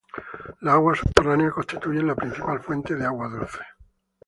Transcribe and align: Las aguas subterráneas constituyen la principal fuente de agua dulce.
Las 0.61 0.73
aguas 0.73 0.97
subterráneas 0.97 1.53
constituyen 1.53 2.07
la 2.07 2.15
principal 2.15 2.59
fuente 2.59 2.95
de 2.95 3.05
agua 3.05 3.29
dulce. 3.29 3.59